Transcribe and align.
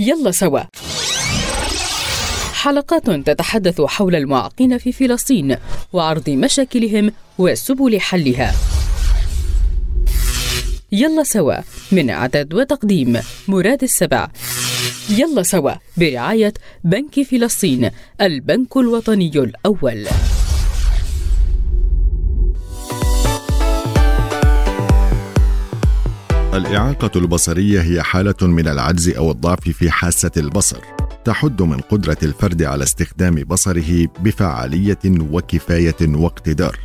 يلا 0.00 0.30
سوا. 0.30 0.60
حلقات 2.52 3.10
تتحدث 3.10 3.80
حول 3.80 4.14
المعاقين 4.14 4.78
في 4.78 4.92
فلسطين 4.92 5.56
وعرض 5.92 6.30
مشاكلهم 6.30 7.12
وسبل 7.38 8.00
حلها. 8.00 8.54
يلا 10.92 11.22
سوا 11.22 11.54
من 11.92 12.10
إعداد 12.10 12.54
وتقديم 12.54 13.20
مراد 13.48 13.82
السبع. 13.82 14.28
يلا 15.08 15.42
سوا 15.42 15.72
برعاية 15.96 16.54
بنك 16.84 17.22
فلسطين 17.22 17.90
البنك 18.20 18.76
الوطني 18.76 19.32
الأول. 19.34 20.06
الإعاقة 26.60 27.10
البصرية 27.16 27.80
هي 27.80 28.02
حالة 28.02 28.34
من 28.42 28.68
العجز 28.68 29.08
أو 29.08 29.30
الضعف 29.30 29.68
في 29.68 29.90
حاسة 29.90 30.30
البصر 30.36 30.80
تحد 31.24 31.62
من 31.62 31.78
قدرة 31.78 32.16
الفرد 32.22 32.62
على 32.62 32.82
استخدام 32.82 33.34
بصره 33.34 34.06
بفعالية 34.20 34.98
وكفاية 35.04 35.96
واقتدار. 36.00 36.78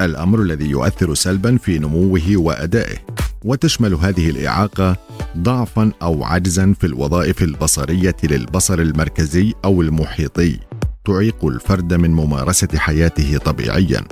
الأمر 0.00 0.42
الذي 0.42 0.66
يؤثر 0.66 1.14
سلبا 1.14 1.56
في 1.56 1.78
نموه 1.78 2.22
وأدائه، 2.36 2.96
وتشمل 3.44 3.94
هذه 3.94 4.30
الإعاقة 4.30 4.96
ضعفا 5.36 5.92
أو 6.02 6.24
عجزا 6.24 6.74
في 6.80 6.86
الوظائف 6.86 7.42
البصرية 7.42 8.16
للبصر 8.24 8.78
المركزي 8.78 9.52
أو 9.64 9.82
المحيطي، 9.82 10.58
تعيق 11.04 11.44
الفرد 11.44 11.94
من 11.94 12.10
ممارسة 12.10 12.78
حياته 12.78 13.38
طبيعيا. 13.38 14.04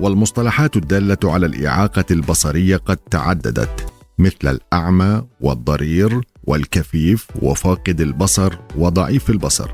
والمصطلحات 0.00 0.76
الدالة 0.76 1.18
على 1.24 1.46
الإعاقة 1.46 2.04
البصرية 2.10 2.76
قد 2.76 2.96
تعددت 2.96 3.92
مثل 4.18 4.36
الأعمى 4.48 5.22
والضرير 5.40 6.20
والكفيف 6.44 7.26
وفاقد 7.42 8.00
البصر 8.00 8.54
وضعيف 8.76 9.30
البصر. 9.30 9.70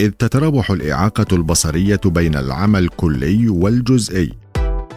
إذ 0.00 0.10
تتراوح 0.10 0.70
الإعاقة 0.70 1.26
البصرية 1.32 2.00
بين 2.04 2.34
العمى 2.34 2.78
الكلي 2.78 3.48
والجزئي 3.48 4.32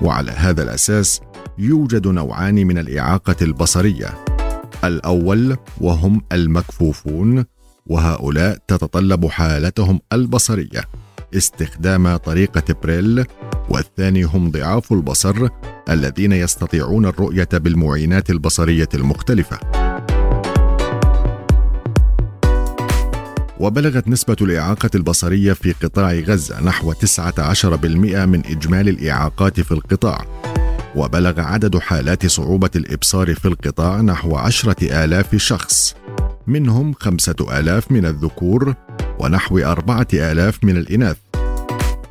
وعلى 0.02 0.32
هذا 0.32 0.64
الأساس 0.64 1.22
يوجد 1.58 2.08
نوعان 2.08 2.56
من 2.56 2.78
الإعاقة 2.78 3.36
البصرية. 3.42 4.14
الأول 4.84 5.58
وهم 5.82 6.22
المكفوفون 6.32 7.46
وهؤلاء 7.86 8.58
تتطلب 8.68 9.26
حالتهم 9.26 10.00
البصرية. 10.14 10.82
استخدام 11.34 12.18
طريقة 12.18 12.76
بريل 12.84 13.26
والثاني 13.70 14.24
هم 14.24 14.52
ضعاف 14.52 14.92
البصر 14.92 15.48
الذين 15.90 16.32
يستطيعون 16.32 17.06
الرؤية 17.06 17.50
بالمعينات 17.54 18.30
البصرية 18.30 18.90
المختلفة. 18.94 19.60
وبلغت 23.60 24.08
نسبة 24.08 24.36
الإعاقة 24.42 24.90
البصرية 24.96 25.54
في 25.54 25.72
قطاع 25.72 26.14
غزة 26.14 26.64
نحو 26.64 26.94
19% 26.94 28.26
من 28.26 28.46
إجمالي 28.46 28.92
الإعاقات 28.92 29.60
في 29.60 29.72
القطاع. 29.72 30.26
وبلغ 30.96 31.42
عدد 31.42 31.78
حالات 31.78 32.26
صعوبة 32.26 32.70
الإبصار 32.76 33.36
في 33.36 33.48
القطاع 33.48 34.02
نحو 34.02 34.36
عشرة 34.36 35.04
آلاف 35.04 35.36
شخص. 35.36 35.96
منهم 36.48 36.94
خمسة 36.94 37.60
آلاف 37.60 37.92
من 37.92 38.06
الذكور 38.06 38.76
ونحو 39.20 39.60
أربعة 39.60 40.08
آلاف 40.14 40.64
من 40.64 40.78
الإناث. 40.78 41.18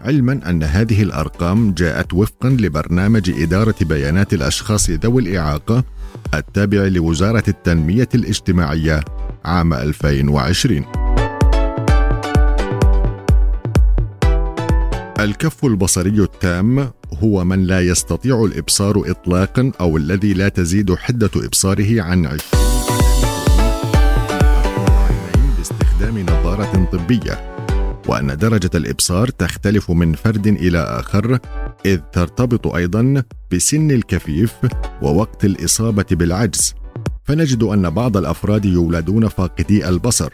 علما 0.05 0.41
أن 0.50 0.62
هذه 0.62 1.02
الأرقام 1.02 1.72
جاءت 1.74 2.14
وفقا 2.14 2.48
لبرنامج 2.48 3.30
إدارة 3.30 3.74
بيانات 3.80 4.34
الأشخاص 4.34 4.91
ذوي 4.91 5.22
الإعاقة 5.22 5.84
التابع 6.34 6.78
لوزارة 6.78 7.44
التنمية 7.48 8.08
الاجتماعية 8.14 9.00
عام 9.44 9.75
2020 9.75 10.84
الكف 15.21 15.65
البصري 15.65 16.22
التام 16.22 16.91
هو 17.22 17.44
من 17.44 17.65
لا 17.65 17.81
يستطيع 17.81 18.44
الإبصار 18.44 19.10
إطلاقا 19.10 19.72
أو 19.81 19.97
الذي 19.97 20.34
لا 20.34 20.48
تزيد 20.48 20.94
حدة 20.94 21.31
إبصاره 21.36 22.03
عن 22.03 22.26
20 22.26 22.63
نظارة 26.54 26.84
طبية 26.92 27.54
وأن 28.09 28.37
درجة 28.37 28.70
الإبصار 28.75 29.28
تختلف 29.28 29.91
من 29.91 30.12
فرد 30.12 30.47
إلى 30.47 30.78
آخر 30.78 31.38
إذ 31.87 32.00
ترتبط 32.12 32.66
أيضا 32.66 33.22
بسن 33.53 33.91
الكفيف 33.91 34.53
ووقت 35.03 35.44
الإصابة 35.44 36.04
بالعجز. 36.10 36.75
فنجد 37.25 37.62
أن 37.62 37.91
بعض 37.91 38.16
الأفراد 38.16 38.65
يولدون 38.65 39.28
فاقدي 39.28 39.88
البصر 39.88 40.32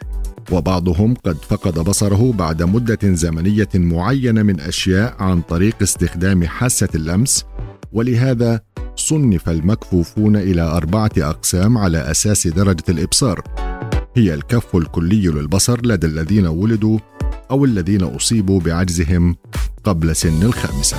وبعضهم 0.51 1.13
قد 1.13 1.37
فقد 1.37 1.79
بصره 1.79 2.31
بعد 2.31 2.63
مدة 2.63 2.99
زمنية 3.03 3.69
معينة 3.75 4.43
من 4.43 4.59
أشياء 4.59 5.15
عن 5.19 5.41
طريق 5.41 5.75
استخدام 5.81 6.43
حاسة 6.43 6.89
اللمس 6.95 7.45
ولهذا 7.93 8.61
صنف 8.95 9.49
المكفوفون 9.49 10.35
إلى 10.35 10.61
أربعة 10.61 11.11
أقسام 11.17 11.77
على 11.77 12.11
أساس 12.11 12.47
درجة 12.47 12.83
الإبصار. 12.89 13.70
هي 14.15 14.33
الكف 14.33 14.75
الكلي 14.75 15.27
للبصر 15.27 15.85
لدى 15.85 16.07
الذين 16.07 16.47
ولدوا 16.47 16.99
أو 17.51 17.65
الذين 17.65 18.03
أصيبوا 18.03 18.59
بعجزهم 18.59 19.35
قبل 19.83 20.15
سن 20.15 20.43
الخامسة. 20.43 20.97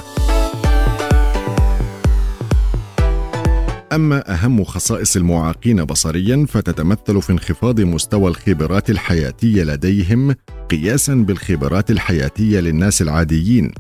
أما 3.93 4.35
أهم 4.35 4.65
خصائص 4.65 5.17
المعاقين 5.17 5.85
بصريا 5.85 6.47
فتتمثل 6.49 7.23
في 7.23 7.33
انخفاض 7.33 7.81
مستوى 7.81 8.31
الخبرات 8.31 8.91
الحياتية 8.91 9.65
لديهم 9.65 10.35
قياسا 10.71 11.15
بالخبرات 11.15 11.91
الحياتية 11.91 12.61
للناس 12.61 13.03
العاديين، 13.03 13.73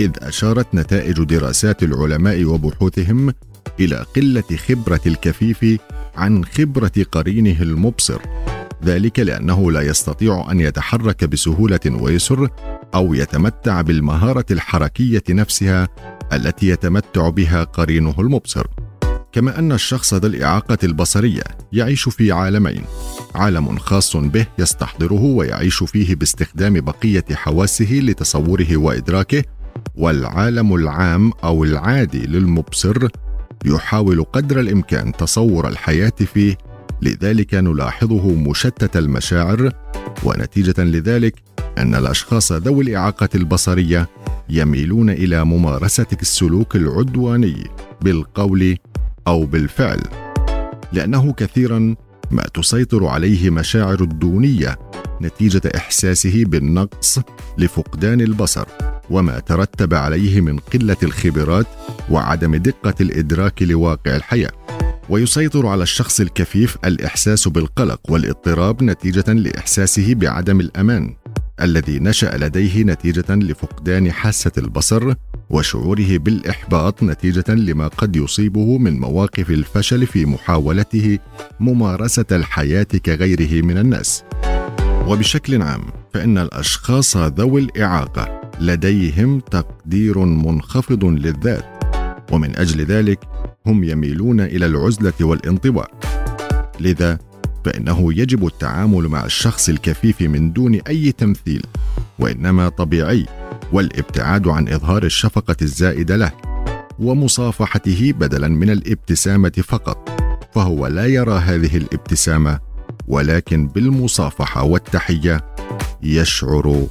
إذ 0.00 0.10
أشارت 0.18 0.74
نتائج 0.74 1.24
دراسات 1.24 1.82
العلماء 1.82 2.44
وبحوثهم 2.44 3.32
إلى 3.80 4.06
قلة 4.16 4.56
خبرة 4.68 5.00
الكفيف 5.06 5.80
عن 6.16 6.44
خبرة 6.44 6.92
قرينه 7.12 7.62
المبصر. 7.62 8.20
ذلك 8.84 9.18
لأنه 9.18 9.72
لا 9.72 9.80
يستطيع 9.80 10.50
أن 10.50 10.60
يتحرك 10.60 11.24
بسهولة 11.24 11.80
ويسر 11.86 12.48
أو 12.94 13.14
يتمتع 13.14 13.80
بالمهارة 13.80 14.46
الحركية 14.50 15.22
نفسها 15.30 15.88
التي 16.32 16.68
يتمتع 16.68 17.28
بها 17.28 17.64
قرينه 17.64 18.14
المبصر. 18.18 18.66
كما 19.32 19.58
أن 19.58 19.72
الشخص 19.72 20.14
ذا 20.14 20.26
الإعاقة 20.26 20.78
البصرية 20.84 21.42
يعيش 21.72 22.08
في 22.08 22.32
عالمين 22.32 22.84
عالم 23.34 23.78
خاص 23.78 24.16
به 24.16 24.46
يستحضره 24.58 25.22
ويعيش 25.22 25.82
فيه 25.82 26.14
باستخدام 26.14 26.80
بقية 26.80 27.24
حواسه 27.32 27.92
لتصوره 27.92 28.76
وإدراكه 28.76 29.44
والعالم 29.94 30.74
العام 30.74 31.32
أو 31.44 31.64
العادي 31.64 32.26
للمبصر 32.26 33.08
يحاول 33.64 34.24
قدر 34.24 34.60
الإمكان 34.60 35.12
تصور 35.12 35.68
الحياة 35.68 36.12
فيه 36.34 36.56
لذلك 37.02 37.54
نلاحظه 37.54 38.34
مشتت 38.34 38.96
المشاعر 38.96 39.72
ونتيجة 40.24 40.82
لذلك 40.84 41.34
أن 41.78 41.94
الأشخاص 41.94 42.52
ذوي 42.52 42.84
الإعاقة 42.84 43.28
البصرية 43.34 44.08
يميلون 44.48 45.10
إلى 45.10 45.44
ممارسة 45.44 46.06
السلوك 46.22 46.76
العدواني 46.76 47.70
بالقول 48.00 48.76
أو 49.26 49.46
بالفعل 49.46 50.00
لأنه 50.92 51.32
كثيرا 51.32 51.94
ما 52.30 52.42
تسيطر 52.54 53.06
عليه 53.06 53.50
مشاعر 53.50 54.00
الدونية 54.00 54.78
نتيجة 55.22 55.62
إحساسه 55.76 56.44
بالنقص 56.44 57.18
لفقدان 57.58 58.20
البصر 58.20 58.66
وما 59.10 59.38
ترتب 59.38 59.94
عليه 59.94 60.40
من 60.40 60.58
قلة 60.58 60.96
الخبرات 61.02 61.66
وعدم 62.10 62.56
دقة 62.56 62.94
الإدراك 63.00 63.62
لواقع 63.62 64.16
الحياة. 64.16 64.59
ويسيطر 65.10 65.66
على 65.66 65.82
الشخص 65.82 66.20
الكفيف 66.20 66.76
الإحساس 66.84 67.48
بالقلق 67.48 68.00
والاضطراب 68.08 68.82
نتيجة 68.82 69.32
لإحساسه 69.32 70.14
بعدم 70.14 70.60
الأمان 70.60 71.14
الذي 71.62 71.98
نشأ 71.98 72.30
لديه 72.36 72.82
نتيجة 72.82 73.34
لفقدان 73.34 74.12
حاسة 74.12 74.52
البصر 74.58 75.14
وشعوره 75.50 76.18
بالإحباط 76.18 77.02
نتيجة 77.02 77.44
لما 77.48 77.88
قد 77.88 78.16
يصيبه 78.16 78.78
من 78.78 79.00
مواقف 79.00 79.50
الفشل 79.50 80.06
في 80.06 80.26
محاولته 80.26 81.18
ممارسة 81.60 82.26
الحياة 82.32 82.86
كغيره 83.06 83.62
من 83.64 83.78
الناس. 83.78 84.24
وبشكل 85.06 85.62
عام 85.62 85.82
فإن 86.14 86.38
الأشخاص 86.38 87.16
ذوي 87.16 87.60
الإعاقة 87.60 88.40
لديهم 88.60 89.40
تقدير 89.40 90.18
منخفض 90.18 91.04
للذات. 91.04 91.64
ومن 92.32 92.56
أجل 92.56 92.84
ذلك 92.84 93.39
هم 93.66 93.84
يميلون 93.84 94.40
إلى 94.40 94.66
العزلة 94.66 95.12
والانطواء. 95.20 95.90
لذا 96.80 97.18
فإنه 97.64 98.12
يجب 98.12 98.46
التعامل 98.46 99.08
مع 99.08 99.24
الشخص 99.24 99.68
الكفيف 99.68 100.20
من 100.20 100.52
دون 100.52 100.74
أي 100.74 101.12
تمثيل 101.12 101.62
وإنما 102.18 102.68
طبيعي 102.68 103.26
والابتعاد 103.72 104.48
عن 104.48 104.68
إظهار 104.68 105.02
الشفقة 105.02 105.56
الزائدة 105.62 106.16
له 106.16 106.32
ومصافحته 106.98 108.12
بدلا 108.12 108.48
من 108.48 108.70
الابتسامة 108.70 109.52
فقط. 109.64 110.10
فهو 110.54 110.86
لا 110.86 111.06
يرى 111.06 111.38
هذه 111.38 111.76
الابتسامة 111.76 112.60
ولكن 113.08 113.68
بالمصافحة 113.68 114.62
والتحية 114.62 115.40
يشعر 116.02 116.86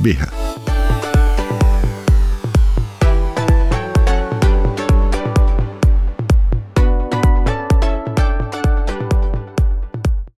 بها. 0.00 0.35